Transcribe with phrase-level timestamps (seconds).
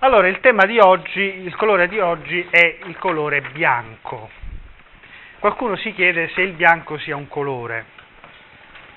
[0.00, 4.30] Allora, il tema di oggi, il colore di oggi è il colore bianco.
[5.40, 7.84] Qualcuno si chiede se il bianco sia un colore.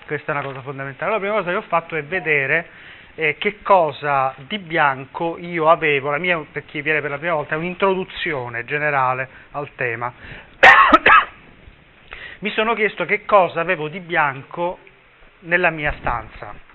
[0.05, 1.09] Questa è una cosa fondamentale.
[1.09, 2.67] La prima cosa che ho fatto è vedere
[3.15, 6.11] eh, che cosa di bianco io avevo.
[6.11, 10.13] La mia, per chi viene per la prima volta, è un'introduzione generale al tema.
[12.41, 14.77] Mi sono chiesto che cosa avevo di bianco
[15.39, 16.69] nella mia stanza.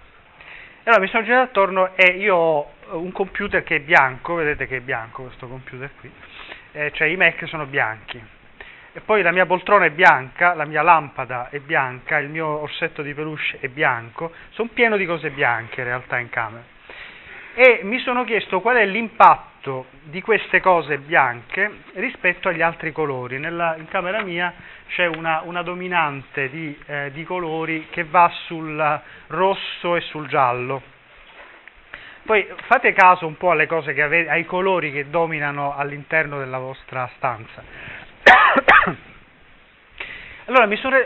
[0.87, 4.77] Allora mi sono girato attorno e io ho un computer che è bianco, vedete che
[4.77, 6.09] è bianco questo computer qui,
[6.71, 8.23] eh, cioè i Mac sono bianchi.
[8.93, 13.03] E poi la mia poltrona è bianca, la mia lampada è bianca, il mio orsetto
[13.03, 16.63] di peluche è bianco, sono pieno di cose bianche in realtà in camera.
[17.59, 23.39] E mi sono chiesto qual è l'impatto di queste cose bianche rispetto agli altri colori.
[23.39, 24.53] Nella, in camera mia
[24.89, 30.83] c'è una, una dominante di, eh, di, colori che va sul rosso e sul giallo.
[32.27, 33.53] Poi fate caso un po'
[34.03, 37.63] avete, ai colori che dominano all'interno della vostra stanza.
[40.45, 40.99] allora sono,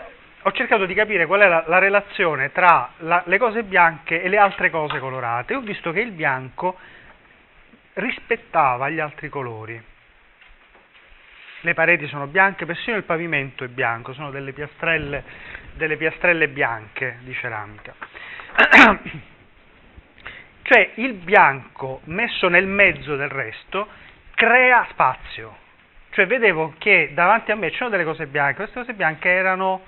[0.43, 4.29] ho cercato di capire qual è la, la relazione tra la, le cose bianche e
[4.29, 5.55] le altre cose colorate.
[5.55, 6.79] Ho visto che il bianco
[7.95, 9.83] rispettava gli altri colori
[11.63, 15.23] le pareti sono bianche, persino il pavimento è bianco, sono delle piastrelle,
[15.75, 17.95] delle piastrelle bianche di ceramica.
[20.63, 23.89] cioè il bianco messo nel mezzo del resto
[24.35, 25.57] crea spazio.
[26.11, 29.83] Cioè vedevo che davanti a me c'erano delle cose bianche, queste cose bianche erano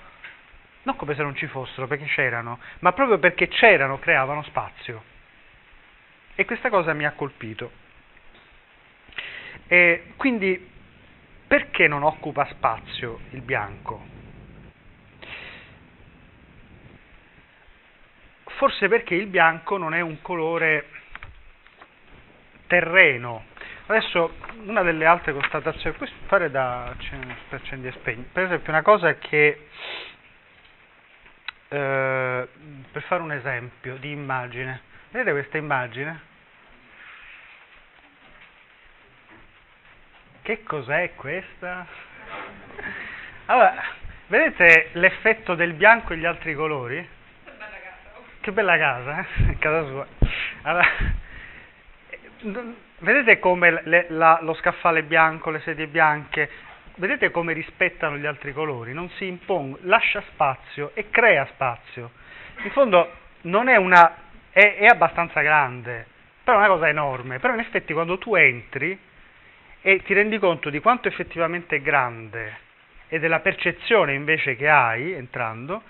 [0.83, 5.03] non come se non ci fossero, perché c'erano, ma proprio perché c'erano creavano spazio.
[6.35, 7.71] E questa cosa mi ha colpito.
[9.69, 10.71] E quindi
[11.47, 14.07] perché non occupa spazio il bianco?
[18.45, 20.87] Forse perché il bianco non è un colore
[22.67, 23.45] terreno.
[23.87, 26.95] Adesso una delle altre constatazioni, puoi fare da
[27.51, 29.67] accendi e spegni, per esempio una cosa che,
[31.73, 32.49] eh,
[32.93, 36.21] per fare un esempio di immagine, vedete questa immagine?
[40.43, 41.87] Che cos'è questa?
[43.47, 43.75] Allora,
[44.27, 47.09] vedete l'effetto del bianco e gli altri colori?
[48.41, 49.57] Che bella casa, eh?
[49.59, 50.07] Casa sua.
[50.63, 50.87] Allora,
[52.99, 56.51] vedete come le, la, lo scaffale bianco, le sedie bianche,
[56.97, 58.93] vedete come rispettano gli altri colori?
[58.93, 62.11] Non si impongono, lascia spazio e crea spazio.
[62.65, 63.11] In fondo
[63.43, 64.15] non è una,
[64.51, 66.07] è, è abbastanza grande,
[66.43, 67.39] però è una cosa enorme.
[67.39, 68.99] Però in effetti quando tu entri
[69.81, 72.71] e ti rendi conto di quanto effettivamente è grande
[73.09, 75.83] e della percezione invece che hai entrando,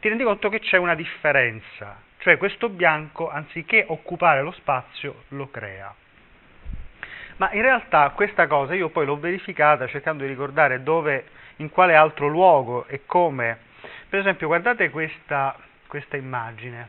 [0.00, 5.50] ti rendi conto che c'è una differenza, cioè questo bianco anziché occupare lo spazio lo
[5.50, 5.94] crea.
[7.36, 11.94] Ma in realtà questa cosa io poi l'ho verificata cercando di ricordare dove, in quale
[11.94, 13.58] altro luogo e come.
[14.08, 15.56] Per esempio guardate questa,
[15.86, 16.88] questa immagine.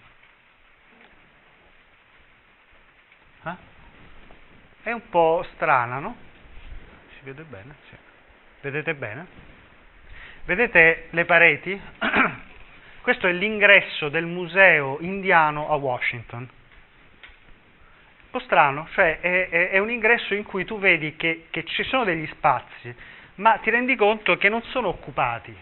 [3.44, 3.56] Eh?
[4.84, 6.26] È un po' strana, no?
[7.26, 7.76] vede bene?
[7.90, 7.96] Sì.
[8.62, 9.26] Vedete bene?
[10.46, 11.82] Vedete le pareti?
[13.02, 16.48] Questo è l'ingresso del museo indiano a Washington.
[18.36, 21.84] Po' strano, cioè è, è, è un ingresso in cui tu vedi che, che ci
[21.84, 22.94] sono degli spazi,
[23.36, 25.56] ma ti rendi conto che non sono occupati,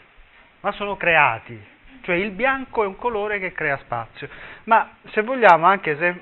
[0.62, 1.64] ma sono creati.
[2.02, 4.28] Cioè il bianco è un colore che crea spazio.
[4.64, 6.20] Ma se vogliamo anche se...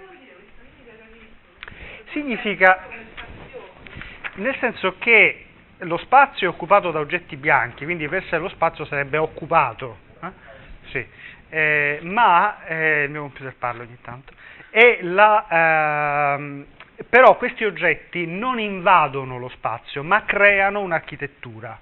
[2.11, 2.85] Significa
[4.33, 5.45] nel senso che
[5.77, 10.31] lo spazio è occupato da oggetti bianchi, quindi per sé lo spazio sarebbe occupato, eh?
[10.89, 11.07] sì.
[11.47, 14.33] eh, ma eh, il mio computer parla ogni tanto,
[15.01, 16.65] la, ehm,
[17.09, 21.79] però questi oggetti non invadono lo spazio, ma creano un'architettura.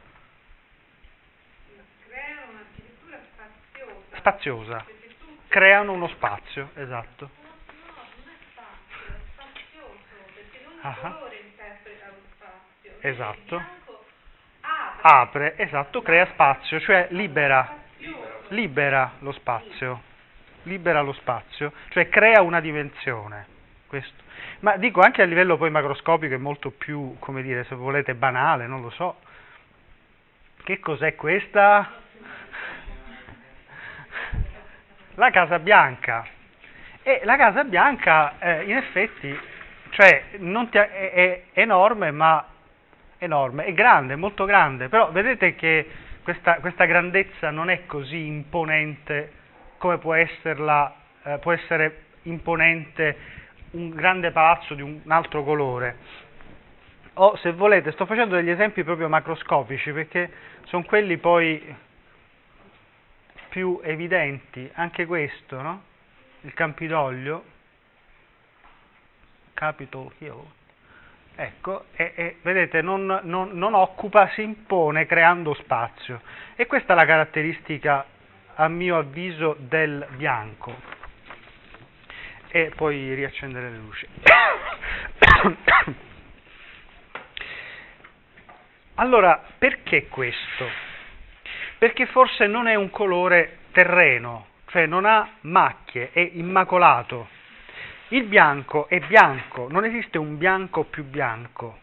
[2.07, 4.17] Creano un'architettura spaziosa.
[4.17, 4.85] Spaziosa.
[5.47, 7.29] Creano uno spazio, esatto.
[7.41, 9.97] No, no, non è spazio, è spazioso,
[10.33, 11.13] perché non il uh-huh.
[11.13, 11.39] colore
[13.01, 13.77] Esatto.
[15.01, 17.77] Apre, esatto, crea spazio, cioè libera,
[18.49, 20.01] libera lo spazio,
[20.63, 23.57] libera lo spazio, cioè crea una dimensione.
[23.87, 24.23] Questo.
[24.59, 28.67] Ma dico anche a livello poi macroscopico è molto più, come dire, se volete, banale,
[28.67, 29.19] non lo so.
[30.63, 31.91] Che cos'è questa?
[35.15, 36.25] La Casa Bianca.
[37.01, 39.39] E la Casa Bianca, eh, in effetti,
[39.91, 42.45] cioè, ti, è, è enorme, ma
[43.17, 45.89] enorme, è grande, molto grande, però vedete che
[46.23, 49.37] questa, questa grandezza non è così imponente
[49.79, 50.93] come può, esserla,
[51.23, 53.17] eh, può essere imponente
[53.71, 55.97] un grande palazzo di un altro colore.
[57.13, 60.31] O se volete, sto facendo degli esempi proprio macroscopici perché
[60.65, 61.75] sono quelli poi
[63.49, 65.83] più evidenti, anche questo, no?
[66.41, 67.43] Il Campidoglio,
[69.53, 70.43] Capitol Hill,
[71.35, 76.21] ecco, e, e vedete, non, non, non occupa, si impone creando spazio.
[76.55, 78.05] E questa è la caratteristica,
[78.59, 80.75] a mio avviso, del bianco.
[82.47, 84.07] E poi riaccendere le luci.
[88.95, 90.87] Allora, perché questo?
[91.79, 97.29] perché forse non è un colore terreno, cioè non ha macchie, è immacolato.
[98.09, 101.79] Il bianco è bianco, non esiste un bianco più bianco.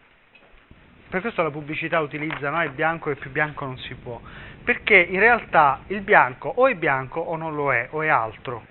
[1.17, 4.21] Per questo la pubblicità utilizza no, è bianco e più bianco non si può,
[4.63, 8.67] perché in realtà il bianco o è bianco o non lo è, o è altro.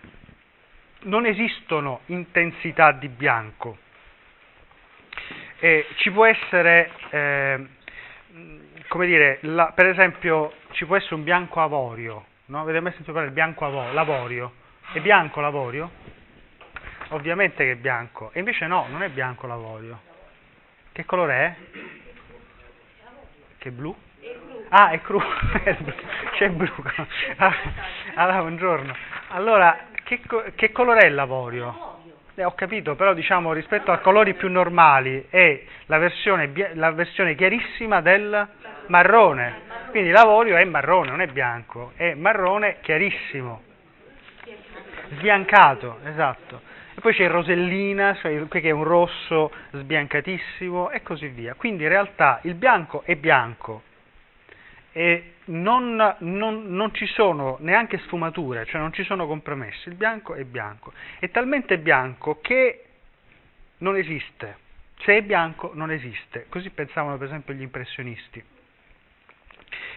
[1.06, 3.80] Non esistono intensità di bianco.
[5.58, 7.66] E ci può essere eh,
[8.90, 12.62] come dire, la, per esempio ci può essere un bianco avorio, no?
[12.62, 14.54] Avete mai sentito parlare del bianco avorio, l'avorio?
[14.94, 15.90] È bianco l'avorio?
[17.08, 20.00] Ovviamente che è bianco, e invece no, non è bianco l'avorio.
[20.92, 22.05] Che colore è?
[23.66, 23.96] Che blu?
[24.70, 25.20] Ah, è cru,
[26.38, 26.72] c'è blu.
[28.14, 28.96] Allora, buongiorno.
[29.30, 30.22] Allora, che,
[30.54, 31.98] che colore è l'avorio?
[32.36, 37.34] Eh, ho capito, però diciamo rispetto a colori più normali è la versione, la versione
[37.34, 38.48] chiarissima del
[38.86, 39.62] marrone.
[39.90, 43.64] Quindi l'avorio è marrone, non è bianco, è marrone chiarissimo,
[45.10, 46.62] sbiancato, esatto.
[46.98, 51.54] E poi c'è rosellina, cioè che è un rosso sbiancatissimo e così via.
[51.54, 53.84] Quindi in realtà il bianco è bianco.
[54.94, 60.36] E non, non, non, ci sono neanche sfumature, cioè non ci sono compromessi, il bianco
[60.36, 62.86] è bianco, è talmente bianco che
[63.80, 64.58] non esiste,
[65.00, 68.42] se è bianco non esiste, così pensavano per esempio gli impressionisti.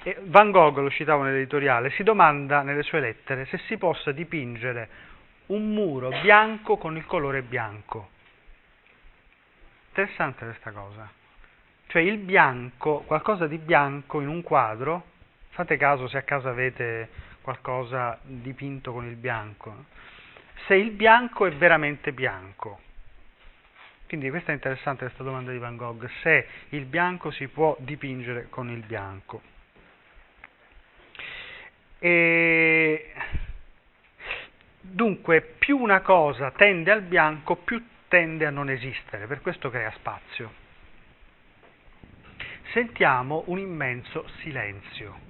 [0.02, 4.88] E Van Gogh, lo citavo nell'editoriale, si domanda nelle sue lettere se si possa dipingere
[5.48, 8.10] un muro bianco con il colore bianco.
[9.88, 11.10] Interessante questa cosa.
[11.86, 15.04] Cioè il bianco, qualcosa di bianco in un quadro,
[15.50, 17.08] fate caso se a casa avete
[17.40, 19.86] qualcosa dipinto con il bianco,
[20.66, 22.80] se il bianco è veramente bianco.
[24.06, 28.48] Quindi questa è interessante questa domanda di Van Gogh, se il bianco si può dipingere
[28.48, 29.42] con il bianco.
[31.98, 33.12] E
[34.80, 39.90] dunque, più una cosa tende al bianco, più tende a non esistere, per questo crea
[39.92, 40.66] spazio.
[42.72, 45.26] Sentiamo un immenso silenzio.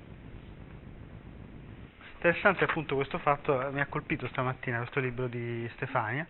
[2.15, 6.27] Interessante appunto questo fatto, mi ha colpito stamattina questo libro di Stefania,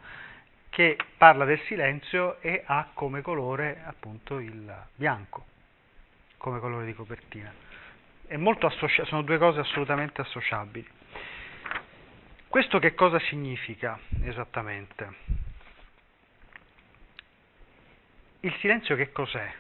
[0.69, 5.47] che parla del silenzio e ha come colore appunto il bianco,
[6.37, 7.53] come colore di copertina.
[8.61, 10.98] Associa- sono due cose assolutamente associabili.
[12.49, 15.15] Questo che cosa significa esattamente?
[18.41, 19.55] Il silenzio che cos'è?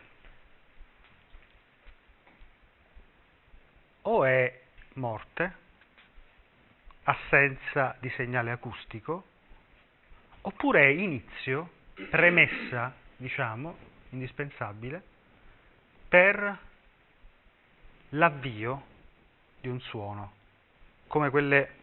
[4.03, 4.61] O è
[4.95, 5.57] morte,
[7.03, 9.25] assenza di segnale acustico,
[10.41, 11.71] oppure è inizio,
[12.09, 13.77] premessa, diciamo,
[14.11, 15.03] indispensabile,
[16.09, 16.59] per
[18.11, 18.83] l'avvio
[19.61, 20.33] di un suono,
[21.07, 21.78] come quelle,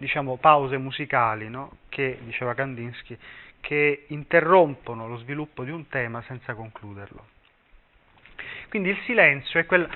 [0.00, 1.76] diciamo, pause musicali, no?
[1.90, 3.16] che, diceva Kandinsky,
[3.60, 7.26] che interrompono lo sviluppo di un tema senza concluderlo.
[8.70, 9.88] Quindi il silenzio è quel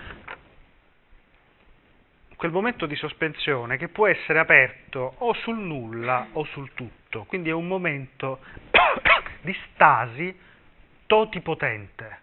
[2.36, 7.48] quel momento di sospensione che può essere aperto o sul nulla o sul tutto, quindi
[7.48, 8.40] è un momento
[9.40, 10.36] di stasi
[11.06, 12.20] totipotente.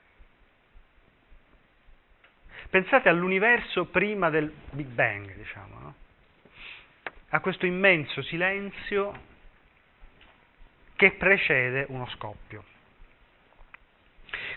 [2.69, 5.95] Pensate all'universo prima del Big Bang, diciamo, no?
[7.31, 9.29] A questo immenso silenzio
[10.95, 12.63] che precede uno scoppio.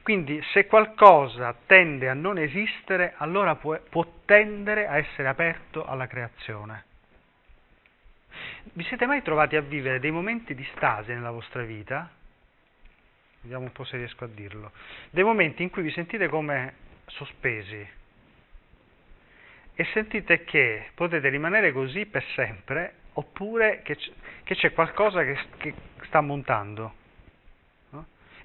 [0.02, 6.06] Quindi se qualcosa tende a non esistere, allora può, può tendere a essere aperto alla
[6.06, 6.84] creazione.
[8.64, 12.10] Vi siete mai trovati a vivere dei momenti di stasi nella vostra vita?
[13.40, 14.72] Vediamo un po' se riesco a dirlo.
[15.10, 16.74] Dei momenti in cui vi sentite come
[17.06, 18.02] sospesi
[19.74, 23.96] e sentite che potete rimanere così per sempre oppure che,
[24.44, 27.02] c'è qualcosa che, sta montando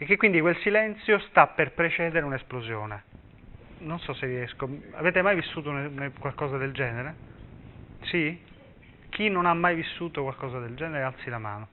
[0.02, 3.04] e che quindi quel silenzio sta per precedere un'esplosione.
[3.80, 4.70] Non so se riesco.
[4.94, 5.74] Avete mai vissuto
[6.20, 7.16] qualcosa del genere?
[8.04, 8.42] Sì?
[9.10, 11.68] Chi non ha mai vissuto qualcosa del genere alzi la mano.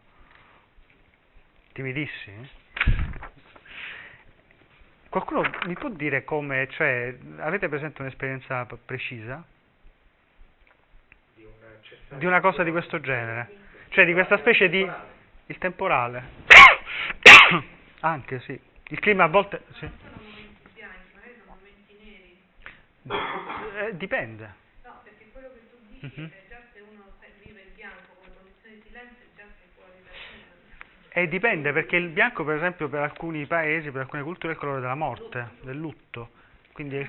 [1.72, 2.48] Timidissimi?
[5.16, 9.42] Qualcuno mi può dire come, cioè, avete presente un'esperienza precisa?
[12.18, 13.50] Di una cosa di questo genere?
[13.88, 14.86] Cioè di questa specie di...
[15.46, 16.22] il temporale?
[18.00, 18.60] Anche sì.
[18.88, 19.62] Il clima a volte...
[19.78, 19.88] Sì.
[19.88, 21.96] sono momenti bianchi, magari sono momenti
[23.08, 23.86] neri.
[23.88, 24.54] Eh, dipende.
[24.84, 26.26] No, perché quello che tu dici Mhm.
[26.28, 29.68] è già se uno se- vive il bianco come condizione di silenzio, è già sei
[29.74, 30.12] fuori da
[31.18, 34.60] E dipende perché il bianco, per esempio, per alcuni paesi, per alcune culture, è il
[34.60, 36.28] colore della morte, del lutto.
[36.74, 37.08] Quindi è.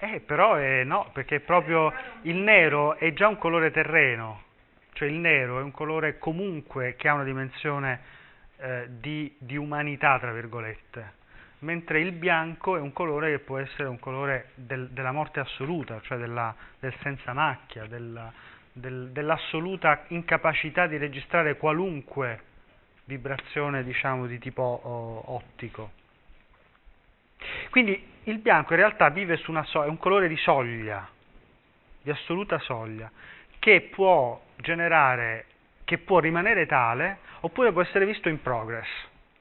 [0.00, 1.90] Eh, però è no, perché proprio
[2.24, 4.42] il nero è già un colore terreno,
[4.92, 8.00] cioè il nero è un colore comunque che ha una dimensione
[8.58, 11.12] eh, di, di umanità, tra virgolette,
[11.60, 15.98] mentre il bianco è un colore che può essere un colore del- della morte assoluta,
[16.02, 18.30] cioè della- del senza macchia, della-
[18.76, 22.40] del- dell'assoluta incapacità di registrare qualunque
[23.04, 25.92] vibrazione, diciamo, di tipo oh, ottico.
[27.70, 31.08] Quindi il bianco in realtà vive su una so- è un colore di soglia,
[32.02, 33.10] di assoluta soglia,
[33.58, 35.46] che può generare,
[35.84, 38.88] che può rimanere tale, oppure può essere visto in progress.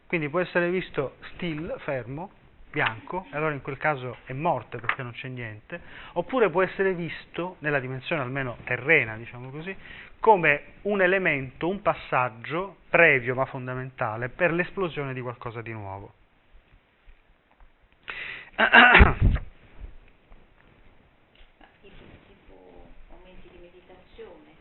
[0.07, 2.31] Quindi può essere visto still, fermo,
[2.75, 5.79] bianco, allora in quel caso è morte perché non c'è niente,
[6.13, 9.73] oppure può essere visto, nella dimensione almeno terrena, diciamo così,
[10.19, 16.13] come un elemento, un passaggio previo ma fondamentale per l'esplosione di qualcosa di nuovo.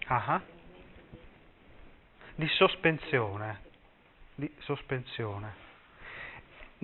[0.07, 0.41] Ah,
[2.37, 3.61] di sospensione,
[4.37, 5.64] di sospensione.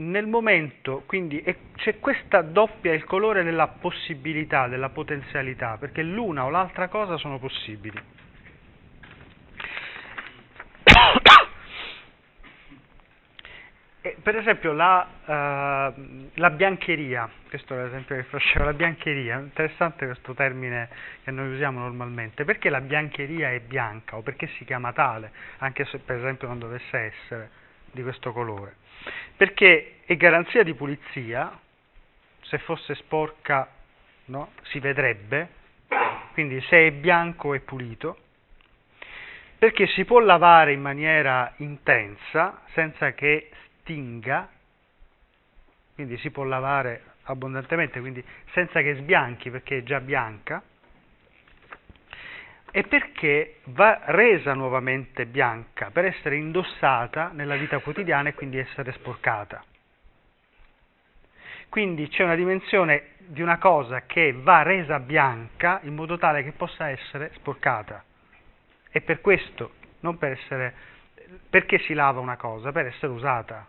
[0.01, 1.45] Nel momento, quindi,
[1.77, 7.39] c'è questa doppia, il colore della possibilità, della potenzialità, perché l'una o l'altra cosa sono
[7.39, 8.01] possibili.
[14.01, 20.07] E, per esempio la, eh, la biancheria, questo è l'esempio che facevo, la biancheria, interessante
[20.07, 20.89] questo termine
[21.23, 25.85] che noi usiamo normalmente, perché la biancheria è bianca o perché si chiama tale, anche
[25.85, 27.60] se per esempio non dovesse essere
[27.93, 28.77] di questo colore?
[29.37, 31.59] Perché è garanzia di pulizia,
[32.43, 33.69] se fosse sporca
[34.27, 35.49] no, si vedrebbe,
[36.33, 38.19] quindi se è bianco è pulito,
[39.59, 44.49] perché si può lavare in maniera intensa senza che stinga,
[45.95, 50.63] quindi si può lavare abbondantemente, quindi senza che sbianchi perché è già bianca,
[52.71, 58.93] e perché va resa nuovamente bianca per essere indossata nella vita quotidiana e quindi essere
[58.93, 59.63] sporcata.
[61.69, 66.53] Quindi c'è una dimensione di una cosa che va resa bianca in modo tale che
[66.53, 68.03] possa essere sporcata.
[68.91, 70.75] E per questo, non per essere,
[71.49, 72.73] perché si lava una cosa?
[72.73, 73.69] Per essere usata.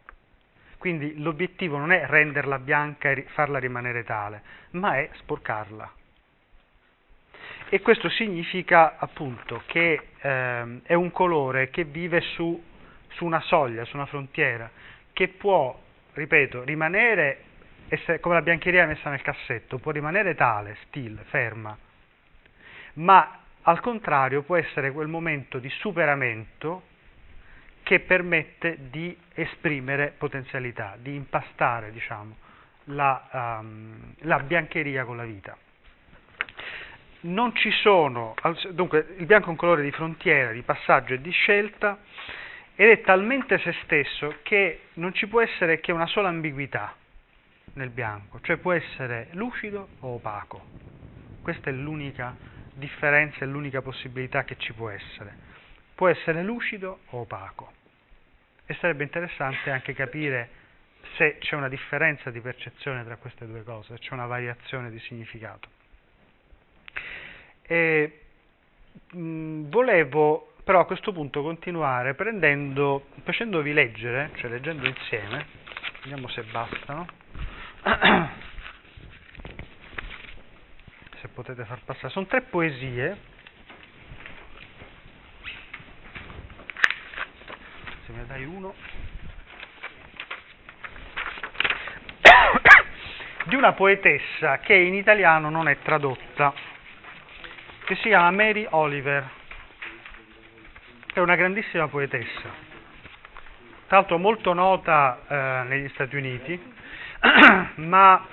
[0.80, 4.42] Quindi l'obiettivo non è renderla bianca e farla rimanere tale,
[4.72, 5.92] ma è sporcarla.
[7.74, 12.62] E questo significa appunto che ehm, è un colore che vive su,
[13.14, 14.70] su una soglia, su una frontiera,
[15.14, 17.44] che può, ripeto, rimanere,
[17.88, 21.78] essere, come la biancheria messa nel cassetto, può rimanere tale, still, ferma,
[22.96, 26.82] ma al contrario può essere quel momento di superamento
[27.84, 32.36] che permette di esprimere potenzialità, di impastare diciamo,
[32.88, 35.56] la, um, la biancheria con la vita.
[37.24, 38.34] Non ci sono,
[38.72, 42.00] dunque il bianco è un colore di frontiera, di passaggio e di scelta
[42.76, 46.96] ed è talmente se stesso che non ci può essere che una sola ambiguità
[47.74, 50.66] nel bianco, cioè può essere lucido o opaco.
[51.44, 52.36] Questa è l'unica
[52.74, 55.36] differenza e l'unica possibilità che ci può essere.
[55.94, 57.72] Può essere lucido o opaco.
[58.66, 60.50] E sarebbe interessante anche capire
[61.18, 65.80] se c'è una differenza di percezione tra queste due cose, c'è una variazione di significato.
[67.72, 68.20] E,
[69.14, 75.46] mh, volevo però a questo punto continuare prendendo, facendovi leggere, cioè leggendo insieme,
[76.02, 77.08] vediamo se bastano.
[81.22, 83.18] se potete far passare, sono tre poesie.
[88.06, 88.74] Se ne dai uno.
[93.46, 96.54] di una poetessa che in italiano non è tradotta,
[97.92, 99.30] che si chiama Mary Oliver.
[101.14, 102.50] È una grandissima poetessa,
[103.88, 106.58] tra l'altro molto nota eh, negli Stati Uniti,
[107.76, 108.26] ma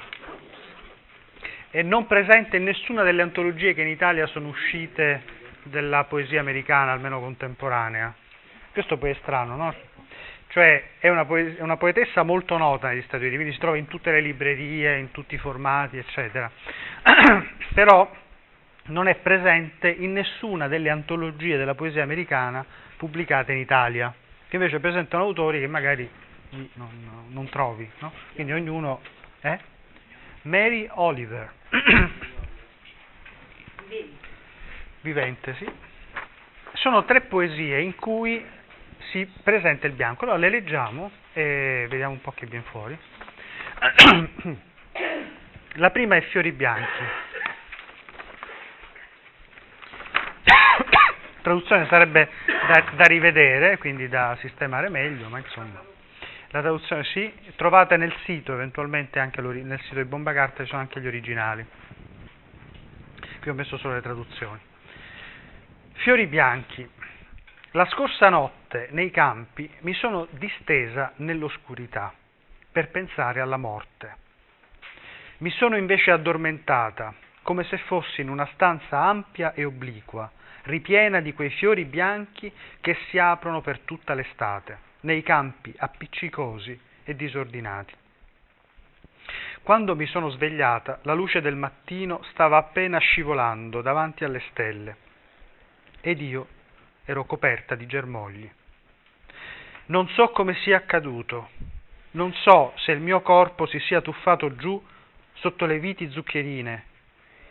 [1.71, 5.23] è non presente in nessuna delle antologie che in Italia sono uscite
[5.65, 8.15] della poesia americana, almeno contemporanea.
[8.71, 9.75] Questo poi è strano, no?
[10.51, 13.77] Cioè è una, poe- è una poetessa molto nota negli Stati Uniti, quindi si trova
[13.77, 16.49] in tutte le librerie, in tutti i formati, eccetera.
[17.75, 18.09] Però
[18.89, 22.65] non è presente in nessuna delle antologie della poesia americana
[22.97, 24.15] pubblicate in Italia,
[24.49, 26.09] che invece presentano autori che magari
[26.75, 28.13] non, non trovi, no?
[28.35, 29.01] Quindi ognuno...
[29.41, 29.77] Eh?
[30.43, 31.53] Mary Oliver.
[35.01, 35.71] Vivente, sì.
[36.75, 38.45] Sono tre poesie in cui
[39.11, 40.25] si presenta il bianco.
[40.25, 42.99] Allora le leggiamo e vediamo un po' che viene fuori.
[45.75, 47.28] La prima è Fiori bianchi.
[51.49, 55.83] Traduzione sarebbe da, da, rivedere, quindi da sistemare meglio, ma insomma.
[56.51, 61.01] La traduzione sì, trovate nel sito, eventualmente anche nel sito di Bomba ci sono anche
[61.01, 61.67] gli originali.
[63.41, 64.59] Qui ho messo solo le traduzioni.
[65.95, 66.89] Fiori bianchi.
[67.73, 72.13] La scorsa notte nei campi mi sono distesa nell'oscurità
[72.73, 74.17] per pensare alla morte.
[75.39, 80.31] Mi sono invece addormentata, come se fossi in una stanza ampia e obliqua,
[80.65, 87.17] ripiena di quei fiori bianchi che si aprono per tutta l'estate, nei campi appiccicosi e
[87.17, 87.95] disordinati.
[89.63, 94.97] Quando mi sono svegliata, la luce del mattino stava appena scivolando davanti alle stelle
[96.01, 96.47] ed io
[97.05, 98.51] ero coperta di germogli.
[99.87, 101.51] Non so come sia accaduto,
[102.13, 104.83] non so se il mio corpo si sia tuffato giù
[105.35, 106.85] sotto le viti zuccherine,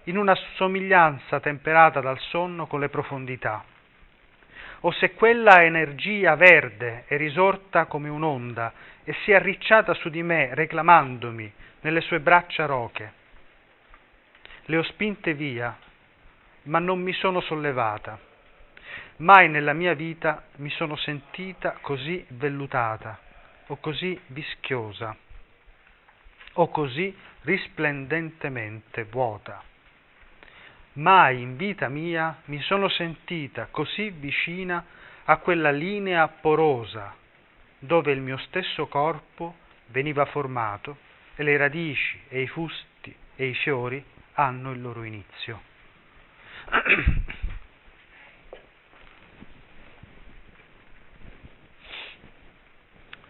[0.07, 3.63] in una somiglianza temperata dal sonno con le profondità,
[4.81, 8.71] o se quella energia verde è risorta come un'onda
[9.03, 13.13] e si è arricciata su di me reclamandomi nelle sue braccia roche.
[14.65, 15.75] Le ho spinte via,
[16.63, 18.19] ma non mi sono sollevata.
[19.17, 23.19] Mai nella mia vita mi sono sentita così vellutata
[23.67, 25.15] o così vischiosa
[26.53, 29.66] o così risplendentemente vuota.
[30.97, 34.83] Mai in vita mia mi sono sentita così vicina
[35.25, 37.15] a quella linea porosa
[37.77, 39.57] dove il mio stesso corpo
[39.87, 40.97] veniva formato
[41.35, 45.61] e le radici e i fusti e i fiori hanno il loro inizio.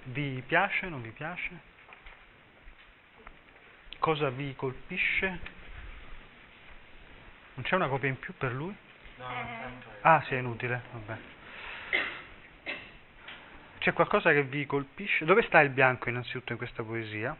[0.09, 0.87] Vi piace?
[0.87, 1.59] Non vi piace?
[3.99, 5.56] Cosa vi colpisce?
[7.57, 8.75] Non c'è una copia in più per lui?
[9.17, 9.25] No,
[10.01, 11.19] Ah, sì, è inutile, vabbè.
[13.79, 15.25] C'è qualcosa che vi colpisce?
[15.25, 17.35] Dove sta il bianco innanzitutto in questa poesia?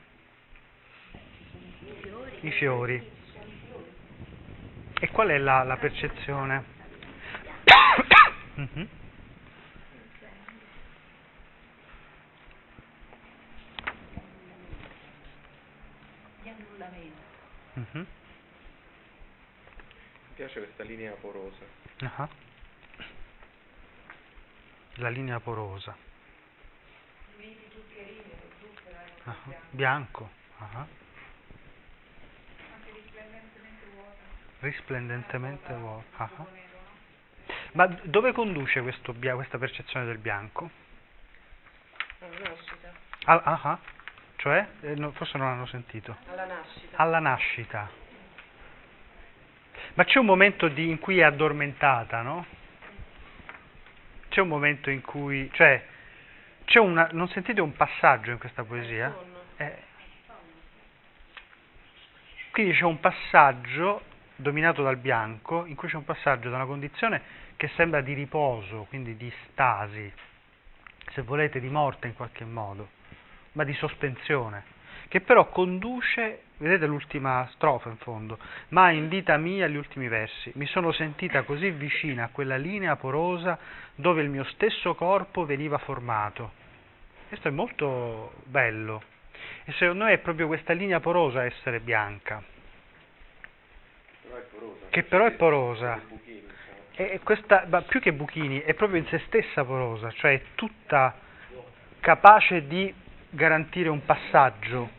[1.12, 2.40] I fiori.
[2.48, 3.12] I fiori.
[5.00, 6.64] E qual è la, la percezione?
[8.60, 8.88] mm-hmm.
[17.78, 18.17] Mm-hmm.
[20.38, 21.66] Mi piace questa linea porosa.
[22.00, 22.28] Uh-huh.
[24.98, 25.96] La linea porosa.
[29.24, 29.56] Uh-huh.
[29.72, 30.30] Bianco.
[30.60, 30.86] Uh-huh.
[34.60, 36.48] Risplendentemente vuoto.
[37.72, 40.70] Ma dove conduce questo, questa percezione del bianco?
[42.20, 42.94] Alla nascita.
[43.26, 43.80] Ah, ah.
[44.36, 44.68] Cioè?
[44.82, 46.16] Eh, no, forse non hanno sentito.
[46.28, 46.98] Alla nascita.
[46.98, 48.06] Alla nascita.
[49.98, 52.46] Ma c'è un momento di, in cui è addormentata, no?
[54.30, 55.50] C'è un momento in cui...
[55.54, 55.84] Cioè,
[56.66, 57.10] c'è una...
[57.14, 59.12] Non sentite un passaggio in questa poesia?
[59.58, 59.76] Eh,
[62.52, 64.04] quindi c'è un passaggio
[64.36, 67.22] dominato dal bianco, in cui c'è un passaggio da una condizione
[67.56, 70.14] che sembra di riposo, quindi di stasi,
[71.12, 72.90] se volete di morte in qualche modo,
[73.54, 74.64] ma di sospensione,
[75.08, 78.38] che però conduce, vedete l'ultima strofa in fondo,
[78.70, 82.96] ma in vita mia gli ultimi versi, mi sono sentita così vicina a quella linea
[82.96, 83.58] porosa
[83.96, 86.66] dove il mio stesso corpo veniva formato.
[87.28, 89.04] Questo è molto bello
[89.66, 92.42] e secondo me è proprio questa linea porosa essere bianca.
[94.24, 94.86] Però è porosa.
[94.90, 96.02] Che però è porosa.
[96.08, 96.44] Buchini,
[96.96, 101.16] E questa, ma più che buchini, è proprio in se stessa porosa, cioè è tutta
[102.00, 102.94] capace di
[103.30, 104.97] garantire un passaggio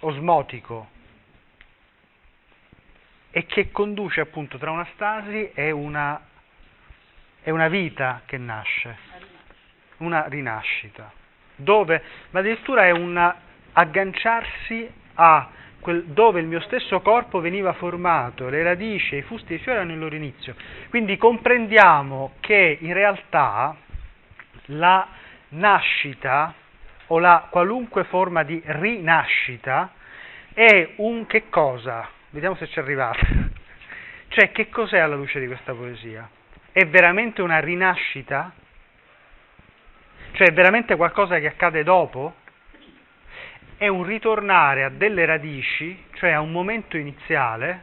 [0.00, 0.88] osmotico
[3.30, 6.20] e che conduce appunto tra una stasi e una,
[7.42, 8.96] e una vita che nasce,
[9.98, 11.10] una rinascita,
[11.56, 13.34] dove, ma addirittura è un
[13.72, 15.48] agganciarsi a
[15.80, 19.78] quel, dove il mio stesso corpo veniva formato, le radici, i fusti e i fiori
[19.78, 20.54] hanno il loro inizio.
[20.90, 23.74] Quindi comprendiamo che in realtà
[24.66, 25.08] la
[25.50, 26.54] nascita
[27.12, 29.92] o la qualunque forma di rinascita
[30.54, 32.08] è un che cosa?
[32.30, 33.50] Vediamo se ci arrivate.
[34.28, 36.26] Cioè, che cos'è alla luce di questa poesia?
[36.72, 38.50] È veramente una rinascita?
[40.32, 42.34] Cioè, è veramente qualcosa che accade dopo?
[43.76, 47.82] È un ritornare a delle radici, cioè a un momento iniziale,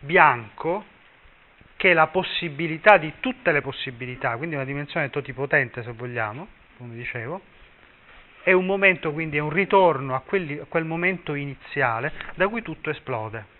[0.00, 0.84] bianco,
[1.76, 6.96] che è la possibilità di tutte le possibilità, quindi una dimensione totipotente se vogliamo, come
[6.96, 7.40] dicevo,
[8.44, 12.60] è un momento, quindi è un ritorno a, quelli, a quel momento iniziale da cui
[12.60, 13.52] tutto esplode.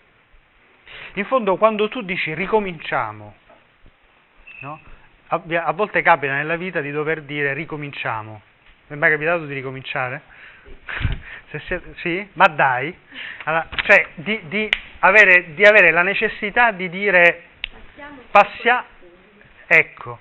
[1.15, 3.35] In fondo quando tu dici ricominciamo,
[4.59, 4.79] no?
[5.27, 8.41] a, a, volte capita nella vita di dover dire ricominciamo.
[8.87, 10.21] Mi è mai capitato di ricominciare?
[11.49, 12.27] Se siete, sì?
[12.33, 12.95] Ma dai!
[13.45, 14.69] Allora, cioè di, di,
[14.99, 17.41] avere, di, avere, la necessità di dire
[18.29, 18.85] passiamo,
[19.65, 20.19] ecco.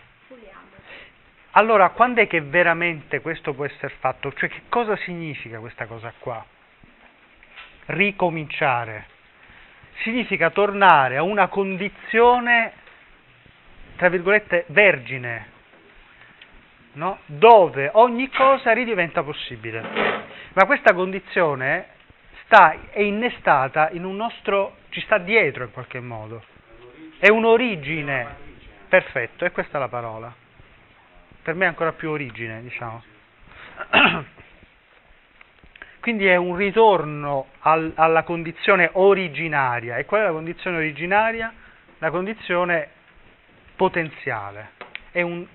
[1.56, 4.32] Allora, quando è che veramente questo può essere fatto?
[4.32, 6.44] Cioè, che cosa significa questa cosa qua?
[7.86, 9.12] Ricominciare
[10.02, 12.72] significa tornare a una condizione,
[13.96, 15.46] tra virgolette, vergine,
[16.94, 17.18] no?
[17.26, 19.80] dove ogni cosa ridiventa possibile.
[20.54, 21.86] Ma questa condizione
[22.44, 26.42] sta, è innestata in un nostro, ci sta dietro in qualche modo.
[27.18, 28.42] È un'origine.
[28.88, 30.43] Perfetto, e questa è la parola.
[31.44, 33.04] Per me è ancora più origine, diciamo.
[36.04, 39.96] Quindi è un ritorno al, alla condizione originaria.
[39.96, 41.50] E qual è la condizione originaria?
[41.96, 42.88] La condizione
[43.74, 44.72] potenziale.
[45.10, 45.46] È un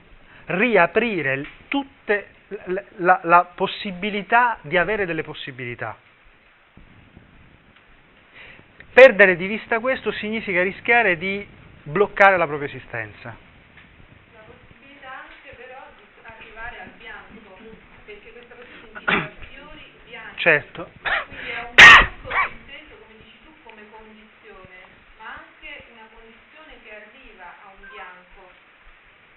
[0.46, 2.30] riaprire tutte
[2.66, 5.96] la, la, la possibilità di avere delle possibilità.
[8.92, 11.48] Perdere di vista questo significa rischiare di
[11.84, 13.36] bloccare la propria esistenza.
[14.34, 17.58] La possibilità anche però di arrivare al bianco,
[18.06, 19.38] perché questa cosa
[20.40, 20.90] Certo.
[21.04, 24.78] Quindi è un bianco inteso, come dici tu, come condizione,
[25.20, 28.48] ma anche una condizione che arriva a un bianco.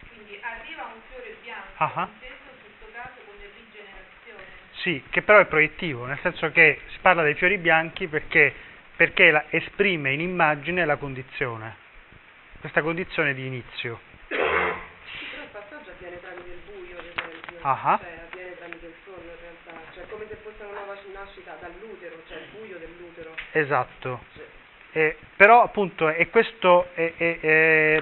[0.06, 2.06] Quindi arriva a un fiore bianco, uh-huh.
[2.06, 4.46] inteso in questo caso come rigenerazione.
[4.78, 8.54] Sì, che però è proiettivo, nel senso che si parla dei fiori bianchi perché,
[8.94, 11.74] perché la, esprime in immagine la condizione,
[12.60, 13.98] questa condizione di inizio.
[14.28, 17.58] Sì, però il passaggio avviene tramite il buio, ad esempio.
[17.60, 17.98] Uh-huh.
[17.98, 18.21] Cioè,
[21.22, 23.34] nascita dall'utero, cioè il buio dell'utero.
[23.52, 24.24] Esatto.
[24.92, 28.00] Eh, però appunto è questo è, è, è,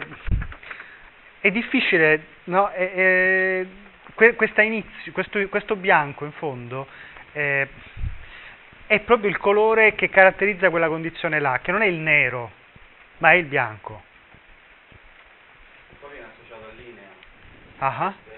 [1.40, 2.70] è difficile, no?
[4.62, 6.86] inizio, questo, questo, bianco in fondo
[7.32, 7.68] è
[9.04, 12.50] proprio il colore che caratterizza quella condizione là, che non è il nero,
[13.18, 14.02] ma è il bianco.
[16.00, 17.08] Poi viene associato a linea.
[17.78, 18.29] Ah.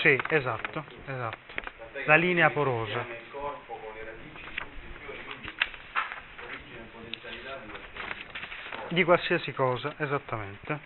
[0.00, 1.48] Sì, esatto, esatto
[2.08, 3.04] la linea porosa.
[8.88, 10.78] Di qualsiasi cosa, esattamente.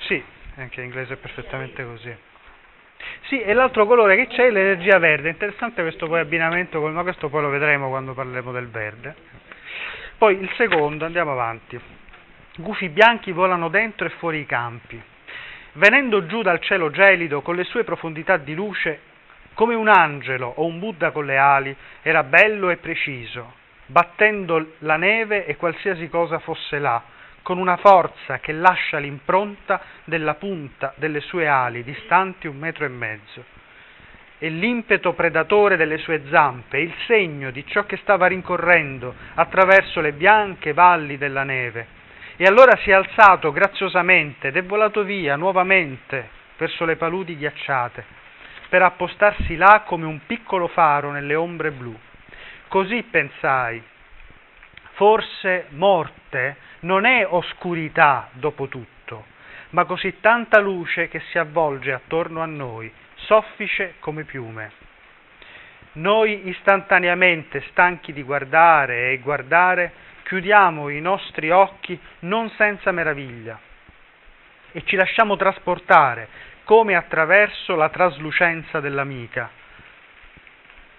[0.00, 0.22] Sì,
[0.56, 2.16] anche in inglese è perfettamente così.
[3.28, 5.28] Sì, e l'altro colore che c'è è l'energia verde.
[5.28, 9.14] Interessante questo poi abbinamento, ma questo poi lo vedremo quando parleremo del verde.
[10.18, 11.80] Poi il secondo, andiamo avanti.
[12.56, 15.00] Gufi bianchi volano dentro e fuori i campi.
[15.74, 19.00] Venendo giù dal cielo gelido con le sue profondità di luce,
[19.54, 23.54] come un angelo o un Buddha con le ali, era bello e preciso,
[23.86, 27.00] battendo la neve e qualsiasi cosa fosse là,
[27.42, 32.88] con una forza che lascia l'impronta della punta delle sue ali, distanti un metro e
[32.88, 33.44] mezzo,
[34.38, 40.12] e l'impeto predatore delle sue zampe, il segno di ciò che stava rincorrendo attraverso le
[40.12, 41.98] bianche valli della neve.
[42.42, 46.26] E allora si è alzato graziosamente ed è volato via nuovamente
[46.56, 48.02] verso le paludi ghiacciate
[48.70, 51.94] per appostarsi là come un piccolo faro nelle ombre blu.
[52.68, 53.82] Così pensai,
[54.92, 59.26] forse morte non è oscurità dopo tutto,
[59.72, 64.72] ma così tanta luce che si avvolge attorno a noi, soffice come piume.
[65.92, 69.92] Noi istantaneamente, stanchi di guardare e guardare,
[70.30, 73.58] chiudiamo i nostri occhi non senza meraviglia
[74.70, 76.28] e ci lasciamo trasportare
[76.62, 79.50] come attraverso la traslucenza dell'amica,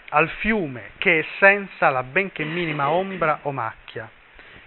[0.10, 4.10] al fiume che è senza la benché minima ombra o macchia,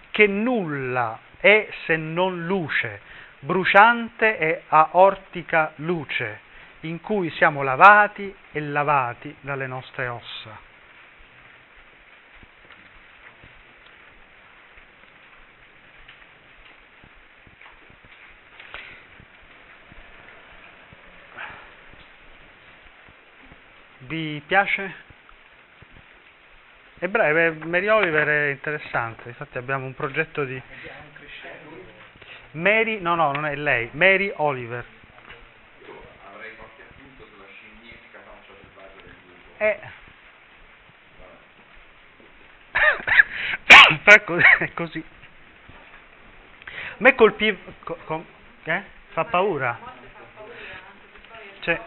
[0.09, 3.01] che nulla è se non luce,
[3.41, 6.39] bruciante e aortica luce,
[6.79, 10.64] in cui siamo lavati e lavati dalle nostre ossa.
[24.07, 24.93] Vi piace?
[26.99, 30.61] È breve, Mary Oliver è interessante, infatti abbiamo un progetto di...
[32.51, 34.85] Mary, no no, non è lei, Mary Oliver.
[35.87, 39.63] Io avrei qualche appunto sulla scimmiesca faccia selvaggia del gruppo.
[39.63, 39.79] Eh.
[44.13, 45.03] ecco, è così.
[46.67, 47.57] A me colpiva...
[47.83, 48.25] Co, co,
[48.63, 48.83] eh?
[49.09, 49.77] Fa paura?
[51.59, 51.81] Cioè,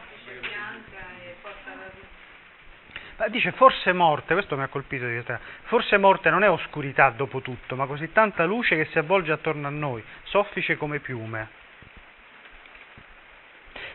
[3.26, 7.40] dice forse morte, questo mi ha colpito di te, forse morte non è oscurità dopo
[7.40, 11.48] tutto, ma così tanta luce che si avvolge attorno a noi, soffice come piume.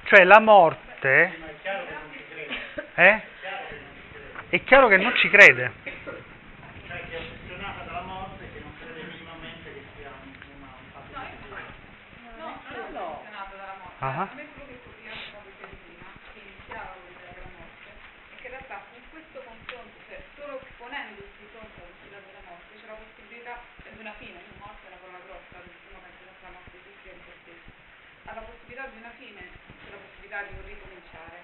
[0.03, 1.33] Cioè la morte
[2.95, 3.21] eh?
[4.49, 5.71] è chiaro che non ci crede.
[5.83, 10.12] Cioè che è ossessionata dalla morte che non crede minimamente che sia
[10.53, 11.17] una fatto
[12.38, 14.03] No, non è ossessionato dalla morte.
[14.03, 14.29] Ah.
[14.29, 16.05] A me quello che colpiva un po' di prima,
[16.36, 21.33] che iniziava l'idea della morte, è che in realtà con questo confronto, cioè solo ponendosi
[21.39, 23.53] di fronte alla possibilità della morte, c'è la possibilità
[23.89, 27.07] di una fine, la morte è una parola grossa, uno pensa che la morte esiste
[27.09, 27.69] in se stesso.
[28.29, 29.41] Alla possibilità di una fine,
[30.33, 31.37] possibilità di un ricominciare.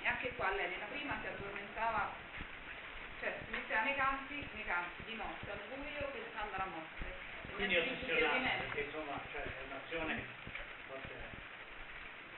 [0.00, 2.08] E anche qua lei nella prima si addormentava,
[3.20, 7.04] cioè si metteva nei campi, nei campi di notte, al buio, pensando alla morte.
[7.04, 11.14] E Quindi i ossessionata, perché insomma cioè, è un'azione che forse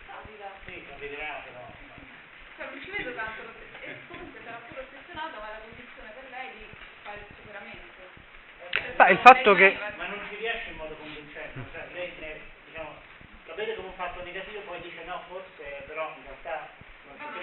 [0.06, 0.50] Savida.
[0.66, 1.62] sì, capirà però.
[2.58, 3.40] Cioè, non ci vedo tanto,
[3.80, 6.66] e comunque sarà pure ossessionato, ma è la condizione per lei di
[7.06, 8.02] fare il superamento.
[8.58, 12.12] Cioè, Ma il fatto non che- Ma non ci riesce in modo convincente, cioè lei
[12.18, 12.98] ne, diciamo,
[13.46, 16.68] lo vede come un fatto negativo, poi dice no, forse però in realtà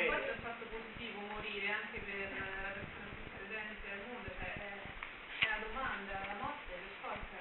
[0.08, 4.28] ma questo è un fatto positivo morire anche per la persona più credente al mondo,
[4.40, 7.40] cioè è, è una domanda, la morte per forza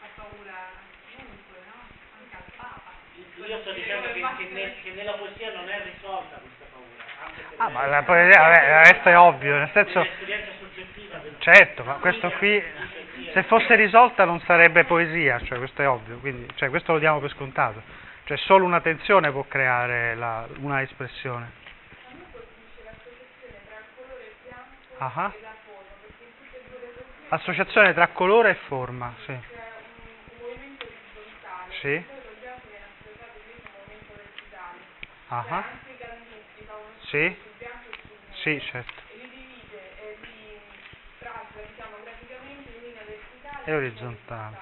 [0.00, 1.78] fa paura a chiunque, no?
[2.18, 2.90] Anche al Papa.
[3.16, 7.02] Io sto dicendo che, che, ne- che nella poesia non è risolta questa paura.
[7.26, 10.06] Anche se Ah, ma la poesia, vabbè, questo è ovvio, nel senso...
[11.38, 12.62] Certo, ma questo qui,
[13.32, 17.20] se fosse risolta non sarebbe poesia, cioè questo è ovvio, quindi cioè, questo lo diamo
[17.20, 17.82] per scontato.
[18.24, 21.44] Cioè solo una tensione può creare la- una espressione.
[22.10, 24.54] A me colpisce l'associazione tra il colore bianco Ah.
[24.54, 25.34] e la forma, perché in tutte e due le poesie
[27.28, 29.38] Associazione tra colore e forma, sì.
[31.80, 31.88] Sì.
[31.88, 34.80] Il colore bianco viene associato invece a un movimento verticale.
[35.28, 37.36] Ah, Cioè, anche i gallinetti fa uno Sì.
[38.42, 39.02] Sì, certo.
[43.64, 44.56] E orizzontale.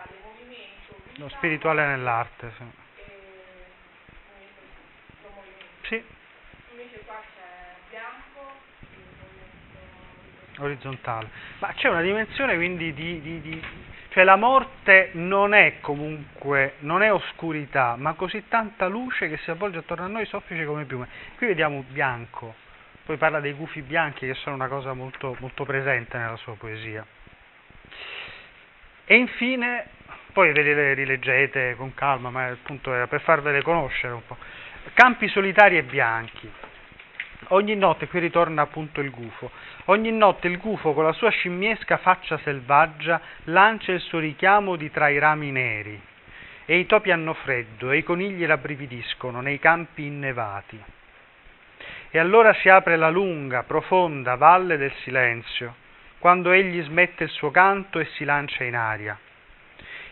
[1.17, 2.63] Lo spirituale nell'arte, sì.
[2.63, 2.67] e
[4.27, 4.81] movimento,
[5.23, 5.87] lo movimento.
[5.87, 6.03] Sì,
[6.71, 8.41] Invece qua c'è bianco
[8.91, 11.29] e movimento orizzontale.
[11.59, 13.63] Ma c'è una dimensione quindi di, di- di-
[14.11, 19.51] cioè la morte non è comunque, non è oscurità, ma così tanta luce che si
[19.51, 21.09] avvolge attorno a noi soffice come piume.
[21.37, 22.55] Qui vediamo bianco,
[23.05, 27.05] poi parla dei gufi bianchi che sono una cosa molto, molto presente nella sua poesia.
[29.07, 29.87] E infine,
[30.33, 34.37] poi ve le rileggete con calma, ma appunto era per farvele conoscere un po'.
[34.95, 36.51] Campi solitari e bianchi.
[37.49, 39.51] Ogni notte, qui ritorna appunto il gufo,
[39.87, 44.91] ogni notte il gufo con la sua scimmiesca faccia selvaggia lancia il suo richiamo di
[44.91, 46.01] tra i rami neri,
[46.65, 50.83] e i topi hanno freddo, e i conigli rabbrividiscono nei campi innevati.
[52.11, 55.75] E allora si apre la lunga, profonda valle del silenzio,
[56.19, 59.19] quando egli smette il suo canto e si lancia in aria.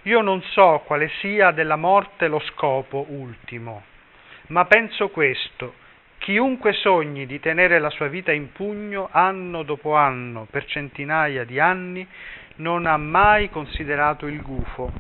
[0.03, 3.85] Io non so quale sia della morte lo scopo ultimo,
[4.49, 5.81] ma penso questo,
[6.23, 11.59] Chiunque sogni di tenere la sua vita in pugno anno dopo anno per centinaia di
[11.59, 12.07] anni
[12.59, 14.93] non ha mai considerato il gufo,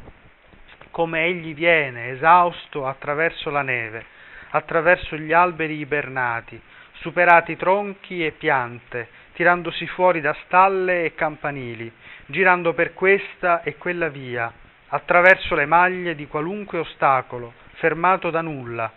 [0.90, 4.04] come egli viene esausto attraverso la neve,
[4.50, 6.60] attraverso gli alberi ibernati,
[6.94, 11.88] superati tronchi e piante, tirandosi fuori da stalle e campanili,
[12.26, 14.52] girando per questa e quella via,
[14.88, 18.92] attraverso le maglie di qualunque ostacolo, fermato da nulla,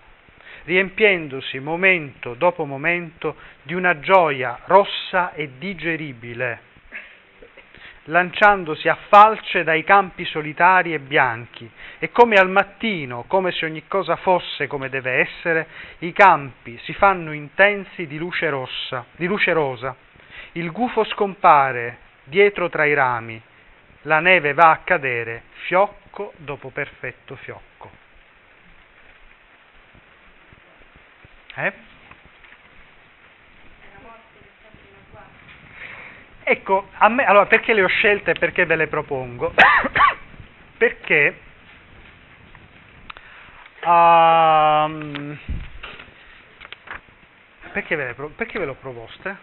[0.65, 6.60] riempiendosi momento dopo momento di una gioia rossa e digeribile,
[8.06, 13.88] lanciandosi a falce dai campi solitari e bianchi, e come al mattino, come se ogni
[13.88, 15.67] cosa fosse come deve essere,
[15.99, 19.95] i campi si fanno intensi di luce rossa, di luce rosa.
[20.54, 23.41] Il gufo scompare dietro tra i rami,
[24.04, 28.04] la neve va a cadere fiocco dopo perfetto fiocco.
[31.57, 31.73] Eh?
[36.43, 39.53] Ecco, a me, allora perché le ho scelte e perché ve le propongo?
[40.77, 41.39] perché
[43.85, 45.37] um,
[47.71, 49.37] perché, ve pro- perché ve l'ho proposte?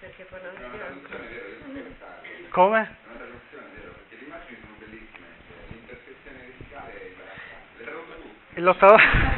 [0.00, 2.48] Perché parlano che fare.
[2.48, 2.80] Come?
[2.80, 3.92] È una traduzione, vero?
[3.92, 5.26] Perché le immagini sono bellissime.
[5.46, 7.76] cioè, L'imperfezione lessicale è imbarazzante.
[7.76, 8.34] Le tradotto tu.
[8.54, 9.31] E l'ho tradu-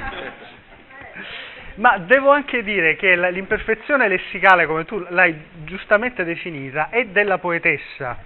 [1.77, 5.35] Ma devo anche dire che l'imperfezione lessicale, come tu l'hai
[5.65, 8.17] giustamente definita, è della poetessa.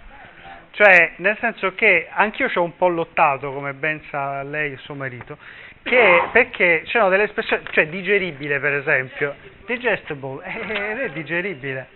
[0.71, 4.77] Cioè, nel senso che anch'io ci ho un po' lottato, come ben sa lei e
[4.77, 5.39] suo marito,
[5.83, 9.35] che, perché c'erano delle espressioni, cioè digeribile per esempio,
[9.67, 11.89] digestible, eh, è digeribile.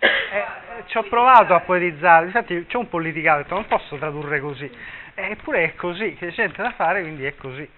[0.00, 0.44] Eh, eh,
[0.86, 4.40] ci ho provato a poetizzare, infatti c'è un po' litigato, ho detto, non posso tradurre
[4.40, 4.70] così,
[5.14, 7.68] Eh, eppure è così, c'è niente da fare, quindi è così.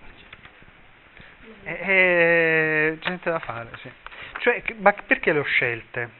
[1.64, 3.90] Eh, eh, c'è niente da fare, sì.
[4.38, 6.10] Cioè, ma perché le ho scelte?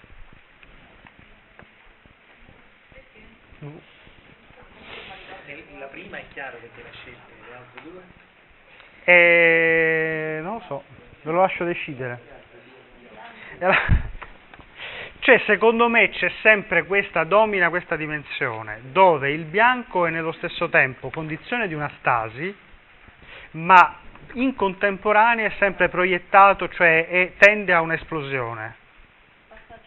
[5.79, 8.03] La prima è chiaro perché l'ha scelta, le altre due?
[9.05, 10.85] Eh, non lo so,
[11.23, 12.21] ve lo lascio decidere.
[13.59, 13.77] E
[15.21, 20.69] Cioè, secondo me c'è sempre questa, domina questa dimensione, dove il bianco è nello stesso
[20.69, 22.53] tempo condizione di una stasi,
[23.53, 23.99] ma
[24.35, 28.77] in contemporanea è sempre proiettato, cioè è- tende a un'esplosione,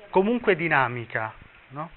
[0.10, 1.34] comunque dinamica,
[1.70, 1.90] no?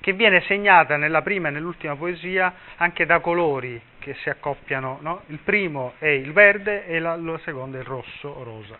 [0.00, 4.98] che viene segnata nella prima e nell'ultima poesia anche da colori che si accoppiano.
[5.00, 5.22] no?
[5.28, 8.78] Il primo è il verde e la, la seconda è il rosso o rosa.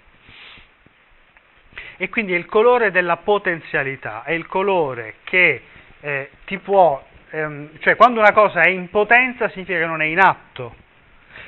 [1.96, 5.62] E quindi è il colore della potenzialità, è il colore che
[6.00, 10.06] eh, ti può, ehm, cioè quando una cosa è in potenza significa che non è
[10.06, 10.74] in atto,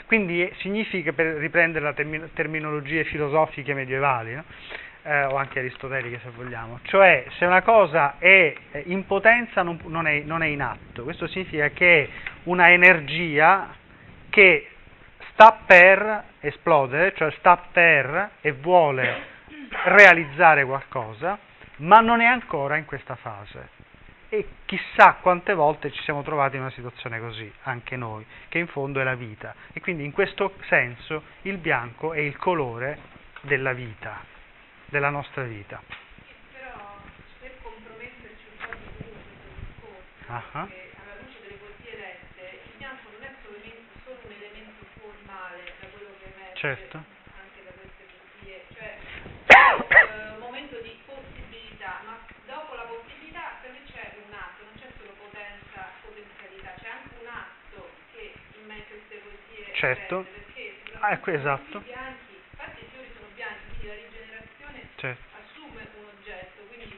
[0.06, 4.44] quindi significa, per riprendere le termi- terminologie filosofiche medievali, no?
[5.02, 8.52] Eh, o anche aristoteliche se vogliamo, cioè se una cosa è
[8.86, 12.08] in potenza non, non è, non è in atto, questo significa che è
[12.44, 13.72] una energia
[14.30, 14.68] che
[15.30, 19.34] sta per esplodere, cioè sta per e vuole
[19.84, 21.38] realizzare qualcosa,
[21.76, 23.68] ma non è ancora in questa fase.
[24.28, 28.66] E chissà quante volte ci siamo trovati in una situazione così, anche noi, che in
[28.66, 29.54] fondo è la vita.
[29.72, 32.98] E quindi in questo senso il bianco è il colore
[33.42, 34.24] della vita,
[34.86, 35.80] della nostra vita.
[36.52, 36.98] Però
[37.38, 42.76] per comprometterci un po' di più questo discorso, che alla luce delle poesie lette, il
[42.78, 43.56] bianco non è solo
[44.26, 46.96] un elemento formale da quello che emerge Certo.
[46.98, 48.98] anche da queste poesie, cioè
[49.46, 54.74] è un momento di possibilità, ma dopo la possibilità per me c'è un atto, non
[54.74, 60.26] c'è solo potenza, potenzialità, c'è anche un atto che in me queste poesie Certo.
[60.98, 61.78] Ah, ecco, esatto.
[61.78, 65.22] bianchi, infatti i fiori sono bianchi, quindi la rigenerazione Certo.
[65.38, 66.90] assume un oggetto, quindi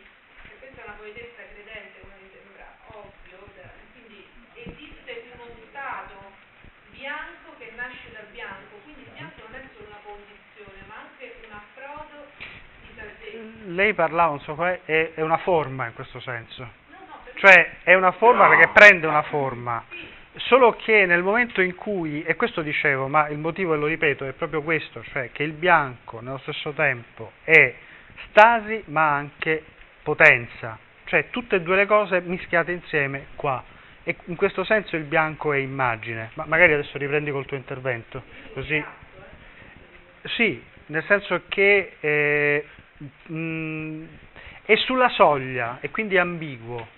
[0.56, 2.64] questa è una poetessa credente, come mi sembra
[2.96, 3.44] ovvio,
[3.92, 4.24] quindi
[4.72, 6.32] esiste uno stato
[6.96, 11.24] bianco che nasce dal bianco, quindi il bianco non è solo una condizione, ma anche
[11.44, 12.16] un approdo
[12.80, 13.68] di salvezza.
[13.68, 16.64] Lei parlava, qual è, è, una forma in questo senso.
[16.64, 19.84] No, no, Cioè è una forma perché prende una forma.
[20.38, 24.32] Solo che nel momento in cui, e questo dicevo, ma il motivo, lo ripeto, è
[24.32, 27.74] proprio questo, cioè che il bianco nello stesso tempo è
[28.28, 29.64] stasi ma anche
[30.02, 33.62] potenza, cioè tutte e due le cose mischiate insieme qua.
[34.04, 38.22] E in questo senso il bianco è immagine, ma magari adesso riprendi col tuo intervento,
[38.54, 38.82] così.
[40.22, 42.64] Sì, nel senso che eh,
[43.26, 44.04] mh,
[44.62, 46.96] è sulla soglia e quindi ambiguo.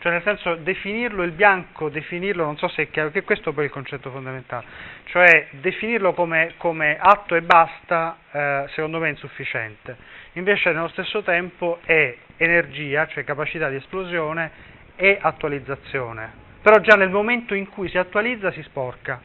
[0.00, 3.64] Cioè nel senso definirlo il bianco, definirlo, non so se è chiaro, che questo poi
[3.64, 4.64] è il concetto fondamentale,
[5.04, 9.94] cioè definirlo come, come atto e basta, eh, secondo me è insufficiente.
[10.32, 14.50] Invece nello stesso tempo è energia, cioè capacità di esplosione
[14.96, 16.32] e attualizzazione.
[16.62, 19.20] Però già nel momento in cui si attualizza si sporca,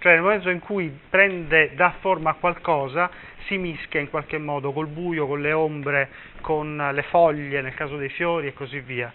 [0.00, 3.10] cioè nel momento in cui prende, dà forma a qualcosa,
[3.46, 6.10] si mischia in qualche modo col buio, con le ombre,
[6.42, 9.10] con le foglie, nel caso dei fiori e così via.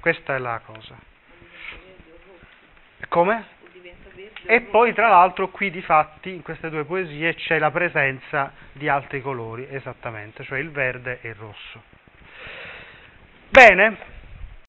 [0.00, 0.96] Questa è la cosa.
[3.08, 3.58] Come?
[4.44, 8.88] E poi tra l'altro qui di fatti in queste due poesie c'è la presenza di
[8.88, 11.82] altri colori, esattamente, cioè il verde e il rosso.
[13.50, 14.09] Bene,